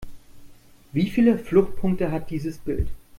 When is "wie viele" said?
0.93-1.37